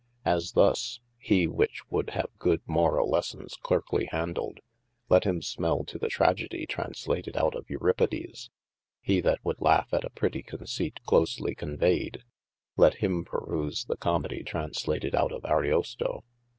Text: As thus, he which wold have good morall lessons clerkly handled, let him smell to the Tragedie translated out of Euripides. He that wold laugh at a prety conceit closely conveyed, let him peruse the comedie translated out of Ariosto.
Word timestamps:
As 0.25 0.53
thus, 0.53 0.99
he 1.19 1.45
which 1.45 1.83
wold 1.91 2.09
have 2.13 2.35
good 2.39 2.63
morall 2.65 3.07
lessons 3.07 3.53
clerkly 3.61 4.07
handled, 4.09 4.57
let 5.09 5.25
him 5.25 5.43
smell 5.43 5.83
to 5.83 5.99
the 5.99 6.09
Tragedie 6.09 6.65
translated 6.65 7.37
out 7.37 7.53
of 7.55 7.69
Euripides. 7.69 8.49
He 8.99 9.21
that 9.21 9.45
wold 9.45 9.61
laugh 9.61 9.89
at 9.93 10.03
a 10.03 10.09
prety 10.09 10.43
conceit 10.43 11.01
closely 11.05 11.53
conveyed, 11.53 12.23
let 12.77 12.95
him 12.95 13.23
peruse 13.23 13.85
the 13.85 13.95
comedie 13.95 14.43
translated 14.43 15.13
out 15.13 15.31
of 15.31 15.45
Ariosto. 15.45 16.23